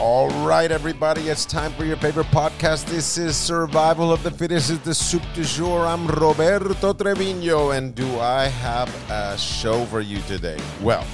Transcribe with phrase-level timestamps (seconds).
[0.00, 2.86] All right, everybody, it's time for your favorite podcast.
[2.86, 5.84] This is Survival of the Fittest, is the soup du jour.
[5.84, 10.58] I'm Roberto Trevino, and do I have a show for you today?
[10.80, 11.06] Well,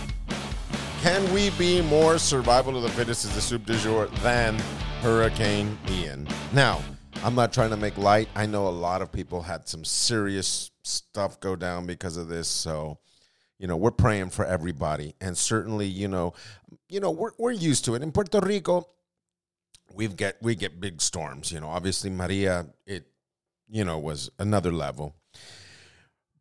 [1.02, 4.56] can we be more survival of the fittest is the soup du jour than
[5.00, 6.28] Hurricane Ian?
[6.52, 6.80] Now,
[7.24, 8.28] I'm not trying to make light.
[8.36, 12.46] I know a lot of people had some serious stuff go down because of this,
[12.46, 13.00] so
[13.58, 15.14] you know we're praying for everybody.
[15.20, 16.34] And certainly you know
[16.88, 18.02] you know we're, we're used to it.
[18.02, 18.88] In puerto rico
[19.94, 21.68] we've get we get big storms you know.
[21.68, 23.06] Obviously maria it
[23.68, 25.14] you know was another level.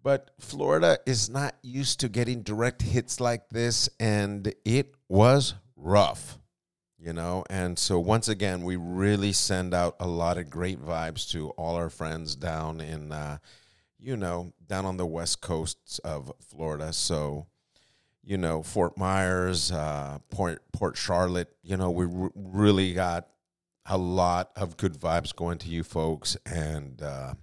[0.03, 6.40] But florida is not used to getting direct hits like this and it was rough
[7.06, 7.44] you know.
[7.50, 11.75] And so once again we really send out a lot of great vibes to all
[11.75, 13.38] our friends down in uh,
[14.00, 16.94] you know, down on the west coasts of Florida.
[16.94, 17.48] So,
[18.24, 21.56] you know, Fort Myers, uh, Port Port Charlotte.
[21.64, 23.28] You know, we r- really got
[23.86, 27.34] a lot of good vibes going to you folks, and uh,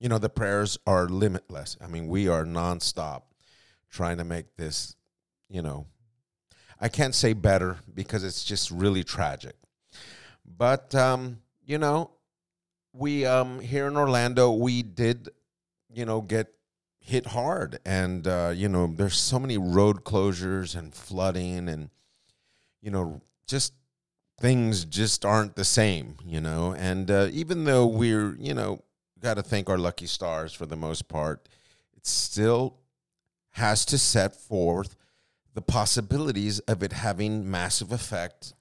[0.00, 1.76] you know, the prayers are limitless.
[1.80, 3.22] I mean, we are nonstop
[3.90, 4.96] trying to make this.
[5.48, 5.86] You know,
[6.80, 9.54] I can't say better because it's just really tragic,
[10.44, 12.10] but um, you know,
[12.92, 15.28] we um here in Orlando we did
[15.94, 16.52] you know, get
[16.98, 17.78] hit hard.
[17.84, 21.90] And, uh, you know, there's so many road closures and flooding and,
[22.80, 23.74] you know, just
[24.40, 26.74] things just aren't the same, you know.
[26.76, 28.82] And uh, even though we're, you know,
[29.20, 31.48] got to thank our lucky stars for the most part,
[31.96, 32.78] it still
[33.52, 34.96] has to set forth
[35.54, 38.54] the possibilities of it having massive effect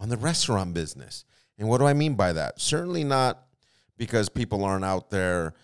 [0.00, 1.24] on the restaurant business.
[1.58, 2.60] And what do I mean by that?
[2.60, 3.46] Certainly not
[3.96, 5.54] because people aren't out there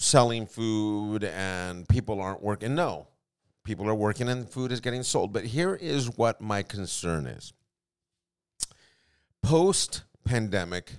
[0.00, 2.74] selling food and people aren't working.
[2.74, 3.06] No,
[3.64, 5.32] people are working and food is getting sold.
[5.32, 7.52] But here is what my concern is
[9.42, 10.92] post pandemic,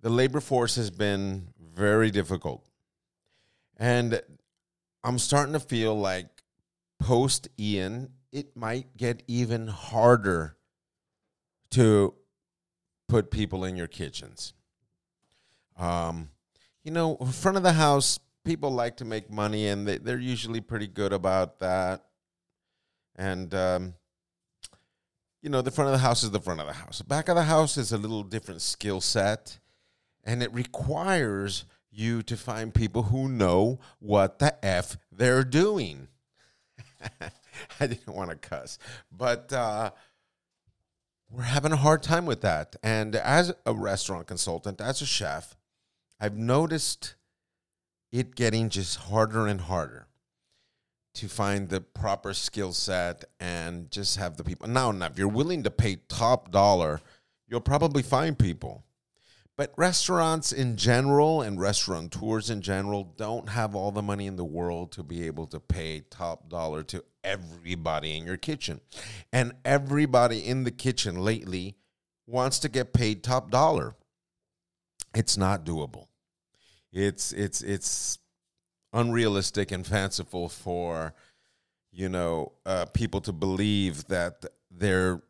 [0.00, 2.64] the labor force has been very difficult.
[3.76, 4.20] And
[5.04, 6.26] I'm starting to feel like
[6.98, 10.56] post Ian, it might get even harder
[11.70, 12.14] to
[13.08, 14.54] put people in your kitchens.
[15.76, 16.30] Um,
[16.88, 20.62] you know, front of the house, people like to make money, and they, they're usually
[20.62, 22.06] pretty good about that.
[23.14, 23.92] And um,
[25.42, 27.02] you know, the front of the house is the front of the house.
[27.02, 29.58] Back of the house is a little different skill set,
[30.24, 36.08] and it requires you to find people who know what the f they're doing.
[37.80, 38.78] I didn't want to cuss,
[39.12, 39.90] but uh,
[41.28, 42.76] we're having a hard time with that.
[42.82, 45.54] And as a restaurant consultant, as a chef,
[46.20, 47.14] I've noticed
[48.10, 50.08] it getting just harder and harder
[51.14, 54.68] to find the proper skill set and just have the people.
[54.68, 57.00] Now, now, if you're willing to pay top dollar,
[57.48, 58.84] you'll probably find people.
[59.56, 64.44] But restaurants in general and restaurateurs in general don't have all the money in the
[64.44, 68.80] world to be able to pay top dollar to everybody in your kitchen.
[69.32, 71.76] And everybody in the kitchen lately
[72.26, 73.96] wants to get paid top dollar.
[75.14, 76.07] It's not doable.
[76.92, 78.18] It's it's it's
[78.92, 81.14] unrealistic and fanciful for
[81.92, 85.20] you know uh, people to believe that they're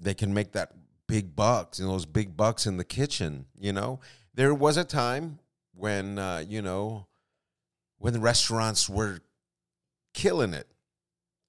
[0.00, 0.72] they can make that
[1.06, 4.00] big bucks you know those big bucks in the kitchen you know?
[4.34, 5.38] There was a time
[5.74, 7.06] when uh, you know
[7.98, 9.20] when the restaurants were
[10.14, 10.66] killing it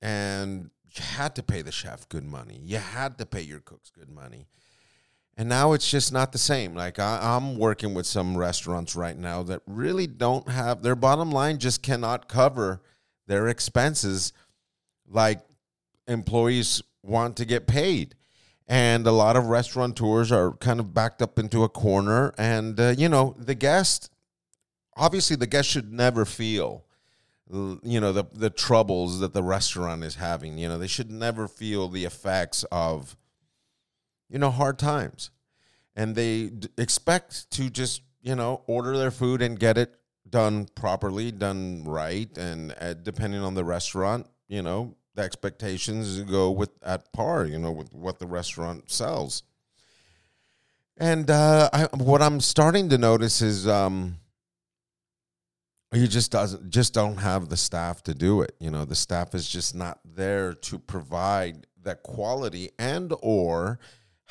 [0.02, 2.60] and you had to pay the chef good money.
[2.62, 4.48] You had to pay your cooks good money
[5.36, 6.76] and now it's just not the same.
[6.76, 11.32] Like I, am working with some restaurants right now that really don't have their bottom
[11.32, 12.82] line just cannot cover
[13.28, 14.34] their expenses
[15.08, 15.42] like
[16.08, 18.16] employees want to get paid.
[18.68, 22.34] And a lot of restaurateurs are kind of backed up into a corner.
[22.38, 24.10] And, uh, you know, the guest,
[24.96, 26.86] obviously, the guest should never feel
[27.52, 31.48] you know the the troubles that the restaurant is having you know they should never
[31.48, 33.16] feel the effects of
[34.30, 35.32] you know, hard times.
[35.96, 39.94] And they d- expect to just, you know, order their food and get it
[40.28, 42.36] done properly, done right.
[42.38, 47.60] And uh, depending on the restaurant, you know, the expectations go with at par, you
[47.60, 49.44] know, with what the restaurant sells.
[50.98, 54.18] And uh, I, what I'm starting to notice is um,
[55.92, 58.56] you just doesn't just don't have the staff to do it.
[58.60, 63.80] You know, the staff is just not there to provide that quality and or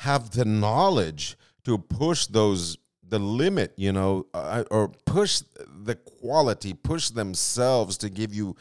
[0.03, 2.77] have the knowledge to push those
[3.07, 5.41] the limit, you know, uh, or push
[5.83, 8.55] the quality, push themselves to give you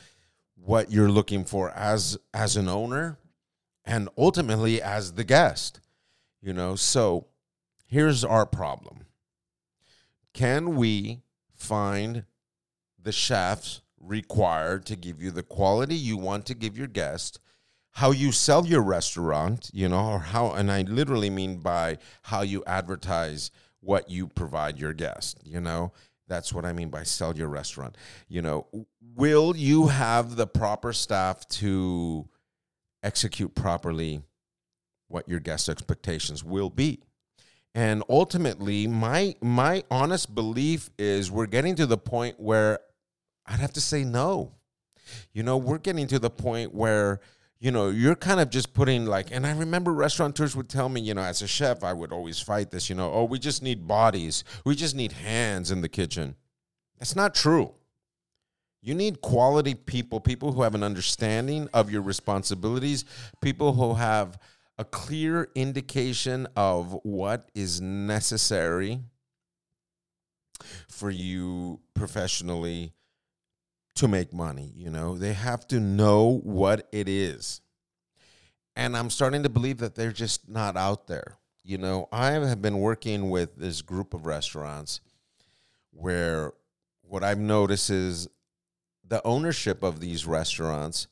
[0.54, 3.18] what you're looking for as as an owner
[3.84, 5.80] and ultimately as the guest.
[6.40, 7.26] You know, so
[7.88, 9.06] here's our problem.
[10.32, 11.22] Can we
[11.56, 12.24] find
[13.02, 17.40] the chefs required to give you the quality you want to give your guest?
[17.92, 22.42] How you sell your restaurant, you know, or how, and I literally mean by how
[22.42, 23.50] you advertise
[23.80, 25.92] what you provide your guest, you know,
[26.28, 27.96] that's what I mean by sell your restaurant.
[28.28, 28.66] You know,
[29.14, 32.28] will you have the proper staff to
[33.02, 34.22] execute properly
[35.08, 37.00] what your guest expectations will be?
[37.74, 42.80] And ultimately, my my honest belief is we're getting to the point where
[43.46, 44.52] I'd have to say no.
[45.32, 47.20] You know, we're getting to the point where
[47.62, 51.00] you know, you're kind of just putting like, and I remember restaurateurs would tell me,
[51.00, 53.62] you know, as a chef, I would always fight this, you know, oh, we just
[53.62, 56.34] need bodies, we just need hands in the kitchen.
[56.98, 57.72] That's not true.
[58.80, 63.04] You need quality people, people who have an understanding of your responsibilities,
[63.40, 64.40] people who have
[64.76, 68.98] a clear indication of what is necessary
[70.88, 72.92] for you professionally
[73.96, 74.72] to make money.
[74.74, 77.60] You know, they have to know what it is.
[78.74, 81.38] And I'm starting to believe that they're just not out there.
[81.62, 85.00] You know, I have been working with this group of restaurants
[85.90, 86.52] where
[87.02, 88.28] what I've noticed is
[89.06, 91.06] the ownership of these restaurants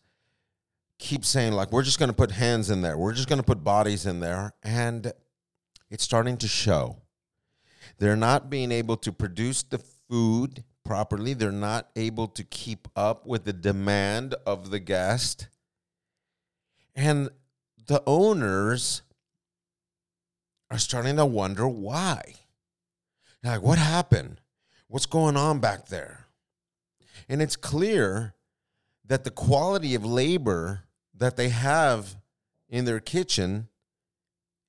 [0.99, 3.45] keep saying, like, we're just going to put hands in there, we're just going to
[3.45, 4.55] put bodies in there.
[4.63, 5.13] And
[5.91, 6.97] it's starting to show.
[7.99, 9.79] They're not being able to produce the
[10.09, 11.35] food properly.
[11.35, 15.49] They're not able to keep up with the demand of the guest.
[16.95, 17.31] And
[17.87, 19.03] the owners
[20.71, 22.35] are starting to wonder why.
[23.43, 24.41] Like, what happened?
[24.89, 26.27] What's going on back there?
[27.29, 28.35] And it's clear
[29.07, 30.85] that the quality of labor
[31.17, 32.17] that they have
[32.69, 33.69] in their kitchen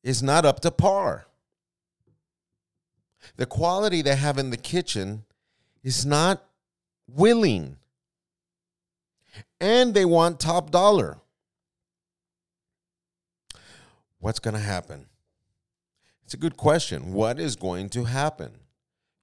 [0.04, 1.28] is not up to par.
[3.38, 5.26] The quality they have in the kitchen
[5.84, 6.44] is not
[7.08, 7.78] willing.
[9.60, 11.18] And they want top dollar.
[14.20, 15.08] What's going to happen?
[16.24, 17.14] It's a good question.
[17.14, 18.52] What is going to happen?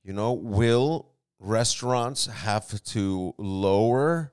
[0.05, 4.33] You know, will restaurants have to lower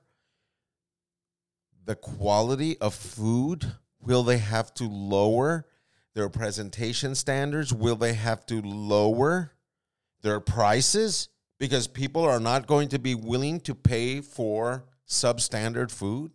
[1.84, 3.72] the quality of food?
[4.00, 5.66] Will they have to lower
[6.14, 7.72] their presentation standards?
[7.72, 9.52] Will they have to lower
[10.22, 11.28] their prices?
[11.58, 16.32] Because people are not going to be willing to pay for substandard food.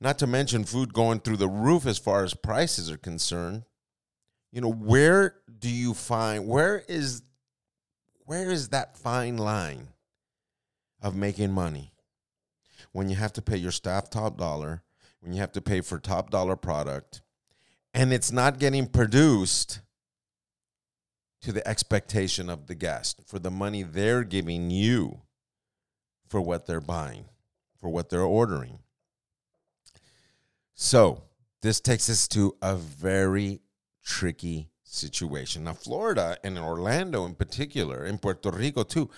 [0.00, 3.64] Not to mention food going through the roof as far as prices are concerned.
[4.52, 7.22] You know, where do you find where is
[8.24, 9.88] where is that fine line
[11.02, 11.92] of making money?
[12.92, 14.82] When you have to pay your staff top dollar,
[15.20, 17.22] when you have to pay for top dollar product,
[17.92, 19.80] and it's not getting produced
[21.40, 25.22] to the expectation of the guest for the money they're giving you
[26.28, 27.24] for what they're buying,
[27.80, 28.80] for what they're ordering.
[30.74, 31.22] So,
[31.62, 33.60] this takes us to a very
[34.04, 35.64] tricky situation.
[35.64, 39.10] Now, Florida and Orlando in particular, in Puerto Rico too,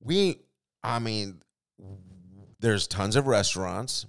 [0.00, 0.40] we,
[0.82, 1.40] I mean,
[2.60, 4.06] there's tons of restaurants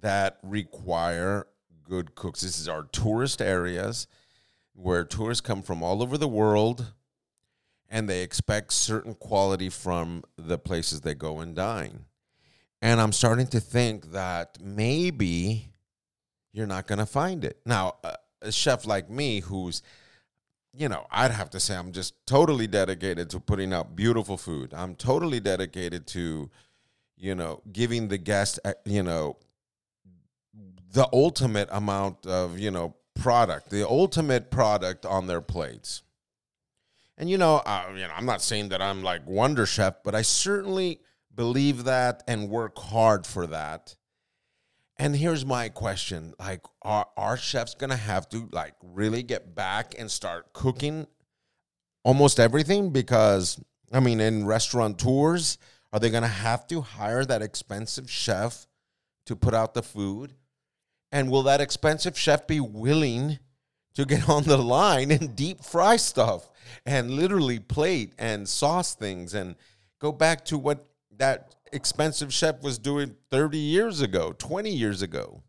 [0.00, 1.46] that require
[1.84, 2.40] good cooks.
[2.40, 4.06] This is our tourist areas
[4.78, 6.92] where tourists come from all over the world
[7.88, 12.04] and they expect certain quality from the places they go and dine.
[12.80, 15.72] And I'm starting to think that maybe
[16.52, 17.58] you're not going to find it.
[17.66, 17.96] Now,
[18.40, 19.82] a chef like me who's
[20.78, 24.72] you know, I'd have to say I'm just totally dedicated to putting out beautiful food.
[24.72, 26.50] I'm totally dedicated to,
[27.16, 29.38] you know, giving the guest, uh, you know,
[30.92, 36.02] the ultimate amount of, you know, product, the ultimate product on their plates.
[37.18, 40.14] And you know, uh, you know, I'm not saying that I'm like Wonder Chef, but
[40.14, 41.00] I certainly
[41.34, 43.96] believe that and work hard for that.
[44.96, 49.94] And here's my question: like, are our chefs gonna have to like really get back
[49.98, 51.06] and start cooking
[52.04, 52.90] almost everything?
[52.90, 53.60] Because
[53.92, 55.58] I mean, in restaurant tours,
[55.92, 58.68] are they gonna have to hire that expensive chef
[59.26, 60.34] to put out the food?
[61.10, 63.38] And will that expensive chef be willing
[63.94, 66.50] to get on the line and deep fry stuff
[66.84, 69.56] and literally plate and sauce things and
[69.98, 70.86] go back to what
[71.16, 75.42] that expensive chef was doing 30 years ago, 20 years ago?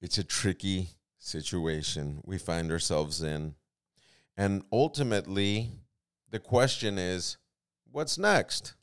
[0.00, 3.54] It's a tricky situation we find ourselves in.
[4.36, 5.70] And ultimately,
[6.30, 7.36] the question is
[7.90, 8.74] what's next?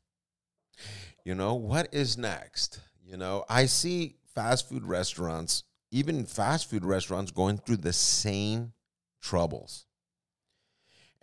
[1.23, 2.79] You know, what is next?
[3.03, 8.71] You know, I see fast food restaurants, even fast food restaurants, going through the same
[9.19, 9.87] troubles.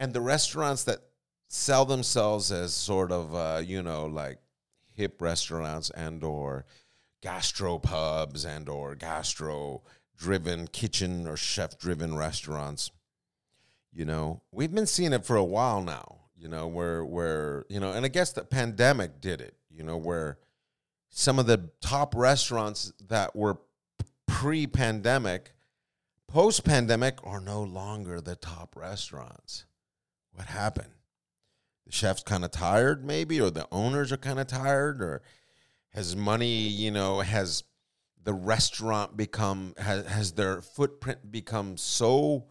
[0.00, 0.98] And the restaurants that
[1.46, 4.40] sell themselves as sort of, uh, you know, like
[4.92, 6.64] hip restaurants and or
[7.22, 9.82] gastro pubs and or gastro
[10.18, 12.90] driven kitchen or chef driven restaurants
[13.92, 17.80] you know we've been seeing it for a while now you know where where you
[17.80, 20.38] know and i guess the pandemic did it you know where
[21.16, 23.58] some of the top restaurants that were
[24.26, 25.52] pre-pandemic
[26.26, 29.64] post-pandemic are no longer the top restaurants
[30.32, 30.90] what happened
[31.86, 35.22] the chef's kind of tired maybe or the owners are kind of tired or
[35.90, 37.62] has money you know has
[38.24, 42.46] the restaurant become has, has their footprint become so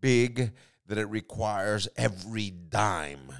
[0.00, 0.52] big
[0.86, 3.32] that it requires every dime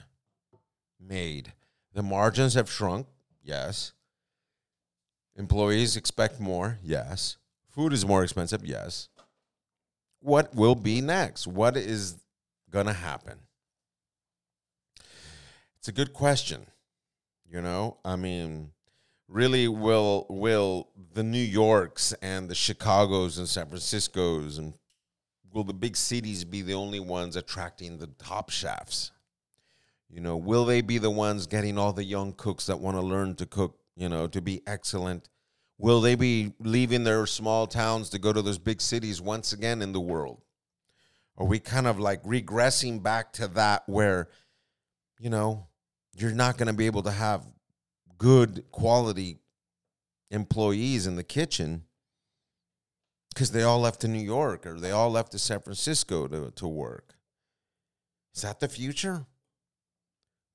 [1.01, 1.53] made.
[1.95, 3.09] The margins have shrunk,
[3.43, 3.93] yes.
[5.41, 7.39] Employees expect more, yes.
[7.71, 9.09] Food is more expensive, yes.
[10.21, 11.47] What will be next?
[11.47, 12.17] What is
[12.69, 13.39] going to happen?
[15.79, 16.67] It's a good question.
[17.51, 18.73] You know, I mean,
[19.29, 24.75] really will will the New Yorks and the Chicagos and San Franciscos and
[25.51, 29.11] will the big cities be the only ones attracting the top chefs?
[30.11, 33.01] You know, will they be the ones getting all the young cooks that want to
[33.01, 35.29] learn to cook, you know, to be excellent?
[35.79, 39.83] Will they be leaving their small towns to go to those big cities once again
[39.83, 40.41] in the world?
[41.37, 44.29] Are we kind of like regressing back to that where,
[45.19, 45.67] you know,
[46.17, 47.45] you're not going to be able to have
[48.17, 49.39] good quality
[50.31, 51.85] employees in the kitchen
[53.35, 56.51] because they all left to New York or they all left to San Francisco to,
[56.53, 57.15] to work.
[58.35, 59.27] Is that the future?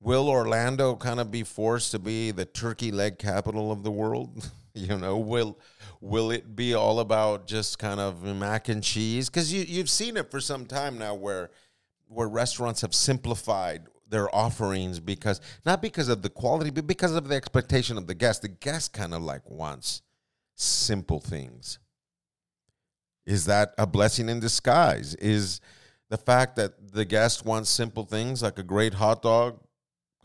[0.00, 4.50] Will Orlando kind of be forced to be the turkey leg capital of the world?
[4.74, 5.58] you know, will
[6.00, 9.28] will it be all about just kind of mac and cheese?
[9.28, 11.50] Because you you've seen it for some time now, where
[12.08, 17.28] where restaurants have simplified their offerings because not because of the quality, but because of
[17.28, 18.42] the expectation of the guest.
[18.42, 20.02] The guest kind of like wants
[20.54, 21.78] simple things.
[23.24, 25.14] Is that a blessing in disguise?
[25.16, 25.60] Is
[26.08, 29.58] the fact that the guest wants simple things like a great hot dog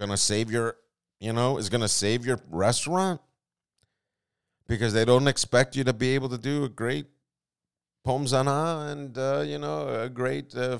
[0.01, 0.75] gonna save your,
[1.19, 3.21] you know, is gonna save your restaurant?
[4.67, 7.05] Because they don't expect you to be able to do a great
[8.05, 10.79] pomzana and uh, you know a great uh,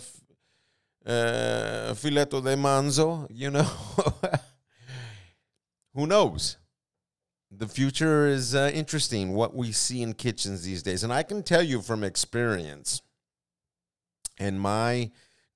[1.06, 3.64] uh, filetto de manzo, you know.
[5.94, 6.58] Who knows?
[7.52, 11.04] The future is uh, interesting, what we see in kitchens these days.
[11.04, 13.02] And I can tell you from experience
[14.40, 15.12] and my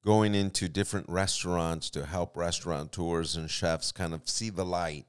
[0.05, 5.05] going into different restaurants to help restaurateurs and chefs kind of see the light,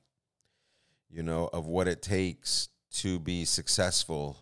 [1.10, 4.38] you know, of what it takes to be successful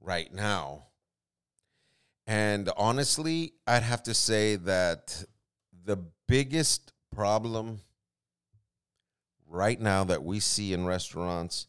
[0.00, 0.84] right now
[2.26, 5.24] and honestly, I'd have to say that
[5.84, 5.98] the
[6.28, 7.80] biggest problem
[9.48, 11.66] right now that we see in restaurants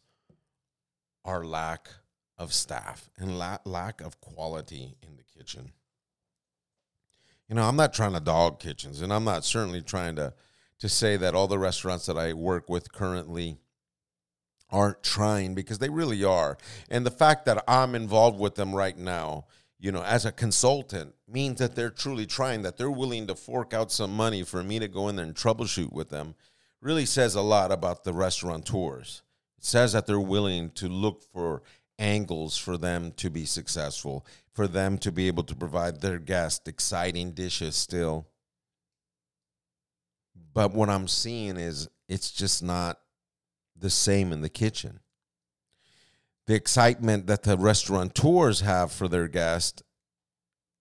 [1.24, 1.88] are lack
[2.38, 5.72] of staff and la- lack of quality in the kitchen.
[7.54, 10.34] You know, I'm not trying to dog kitchens, and I'm not certainly trying to
[10.80, 13.58] to say that all the restaurants that I work with currently
[14.72, 16.58] aren't trying because they really are.
[16.90, 19.44] And the fact that I'm involved with them right now
[19.78, 23.72] you know, as a consultant means that they're truly trying, that they're willing to fork
[23.72, 26.34] out some money for me to go in there and troubleshoot with them,
[26.80, 29.22] really says a lot about the restaurateurs.
[29.58, 31.62] It says that they're willing to look for
[31.98, 36.68] angles for them to be successful, for them to be able to provide their guests
[36.68, 38.26] exciting dishes still.
[40.52, 43.00] But what I'm seeing is it's just not
[43.76, 45.00] the same in the kitchen
[46.46, 49.82] the excitement that the restaurateurs have for their guests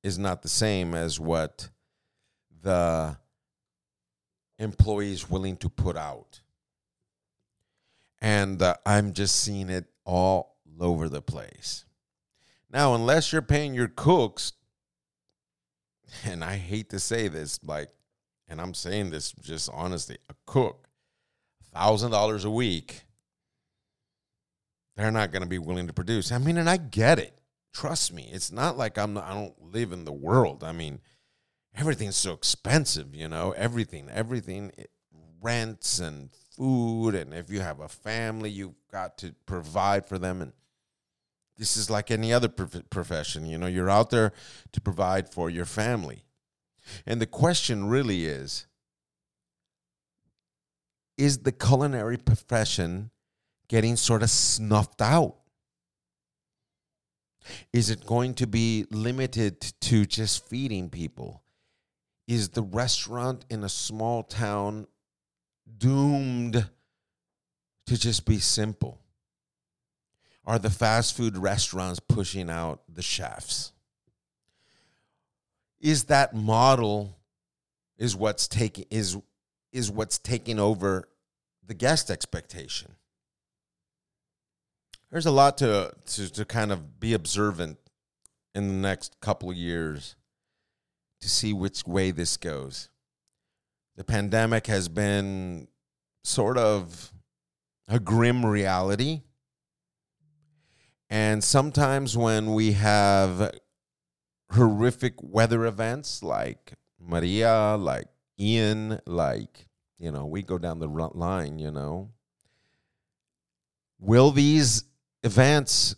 [0.03, 1.69] is not the same as what
[2.61, 3.17] the
[4.59, 6.41] employees willing to put out.
[8.21, 11.85] And uh, I'm just seeing it all over the place.
[12.71, 14.53] Now, unless you're paying your cooks,
[16.25, 17.89] and I hate to say this, like,
[18.47, 20.87] and I'm saying this just honestly, a cook,
[21.73, 23.05] thousand dollars a week
[24.95, 26.31] they're not going to be willing to produce.
[26.31, 27.39] I mean, and I get it.
[27.73, 30.63] Trust me, it's not like I'm not, I don't live in the world.
[30.63, 30.99] I mean,
[31.75, 34.91] everything's so expensive, you know, everything, everything, it,
[35.41, 37.15] rents and food.
[37.15, 40.43] And if you have a family, you've got to provide for them.
[40.43, 40.53] And
[41.57, 44.33] this is like any other prof- profession, you know, you're out there
[44.71, 46.23] to provide for your family.
[47.05, 48.67] And the question really is
[51.17, 53.11] is the culinary profession
[53.67, 55.35] getting sort of snuffed out?
[57.71, 61.43] Is it going to be limited to just feeding people?
[62.27, 64.87] Is the restaurant in a small town
[65.77, 66.69] doomed
[67.85, 69.02] to just be simple?
[70.45, 73.71] Are the fast food restaurants pushing out the chefs?
[75.79, 77.17] Is that model
[77.97, 79.17] is what's taking is
[79.71, 81.07] is what's taking over
[81.65, 82.95] the guest expectation?
[85.13, 87.77] there's a lot to, to to kind of be observant
[88.55, 90.15] in the next couple of years
[91.21, 92.89] to see which way this goes.
[93.95, 95.67] The pandemic has been
[96.23, 97.13] sort of
[97.87, 99.21] a grim reality.
[101.13, 103.51] And sometimes when we have
[104.51, 108.07] horrific weather events like Maria, like
[108.39, 109.67] Ian, like,
[109.99, 112.09] you know, we go down the line, you know.
[113.99, 114.85] Will these
[115.23, 115.95] events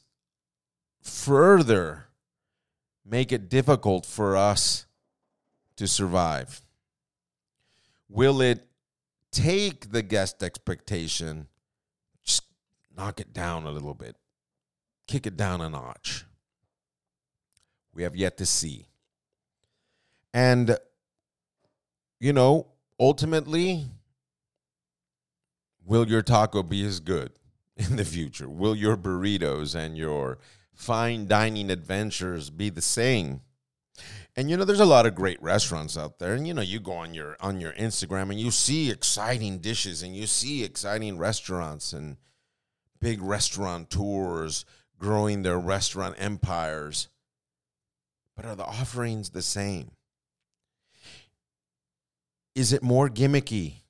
[1.02, 2.08] further
[3.06, 4.86] make it difficult for us
[5.78, 6.60] to survive?
[8.10, 8.68] Will it
[9.32, 11.48] take the guest expectation,
[12.22, 12.44] just
[12.98, 14.18] knock it down a little bit,
[15.08, 16.26] kick it down a notch?
[17.94, 18.88] We have yet to see.
[20.34, 20.78] And,
[22.20, 22.68] you know,
[23.00, 23.86] ultimately,
[25.86, 27.32] will your taco be as good?
[27.78, 28.50] in the future?
[28.50, 30.38] Will your burritos and your
[30.74, 33.42] fine dining adventures be the same?
[34.36, 36.80] And you know, there's a lot of great restaurants out there, and you know, you
[36.80, 41.18] go on your on your Instagram and you see exciting dishes, and you see exciting
[41.18, 42.18] restaurants and
[43.00, 44.66] big restaurateurs
[44.98, 47.10] growing their restaurant empires.
[48.36, 49.92] But are the offerings the same?
[52.54, 53.82] Is it more gimmicky?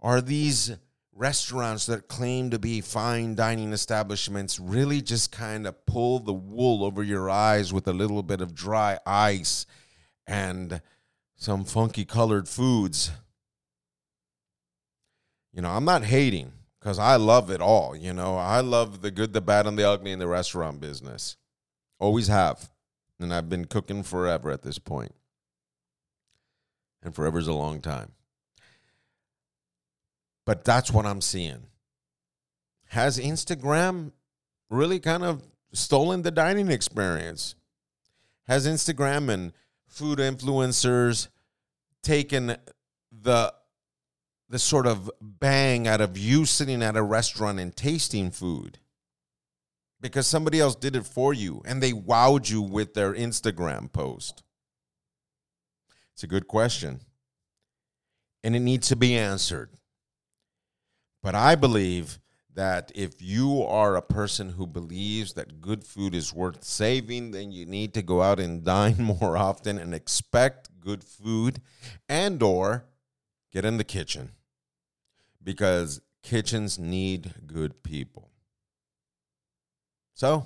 [0.00, 0.76] Are these
[1.18, 6.84] restaurants that claim to be fine dining establishments really just kind of pull the wool
[6.84, 9.66] over your eyes with a little bit of dry ice
[10.28, 10.80] and
[11.34, 13.10] some funky colored foods.
[15.52, 16.52] You know, I'm not hating
[16.88, 17.94] because I love it all.
[17.94, 21.36] You know, I love the good, the bad, and the ugly in the restaurant business.
[21.98, 22.70] Always have.
[23.20, 25.14] And I've been cooking forever at this point.
[27.02, 28.12] And is a long time.
[30.46, 31.66] But that's what I'm seeing.
[32.86, 34.12] Has Instagram
[34.70, 35.42] really kind of
[35.74, 37.54] stolen the dining experience?
[38.46, 39.52] Has Instagram and
[39.86, 41.28] food influencers
[42.02, 42.56] taken
[43.12, 43.52] the
[44.48, 48.78] the sort of bang out of you sitting at a restaurant and tasting food?
[50.00, 54.42] Because somebody else did it for you and they wowed you with their Instagram post.
[56.14, 57.00] It's a good question.
[58.42, 59.70] And it needs to be answered.
[61.22, 62.20] But I believe
[62.54, 67.52] that if you are a person who believes that good food is worth saving, then
[67.52, 71.60] you need to go out and dine more often and expect good food
[72.08, 72.84] and or
[73.52, 74.32] get in the kitchen
[75.48, 78.28] because kitchens need good people.
[80.12, 80.44] So,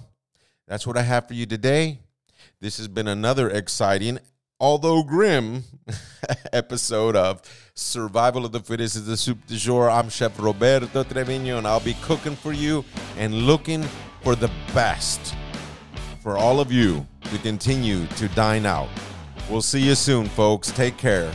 [0.69, 1.99] that's what I have for you today.
[2.61, 4.21] This has been another exciting
[4.61, 5.65] although grim,
[6.53, 7.43] episode of
[7.75, 9.91] Survival of the Fittest is the Soup du Jour.
[9.91, 12.85] I'm Chef Roberto Trevino, and I'll be cooking for you
[13.19, 13.83] and looking
[14.23, 15.35] for the best
[16.21, 18.88] for all of you to continue to dine out.
[19.51, 20.71] We'll see you soon, folks.
[20.71, 21.35] Take care.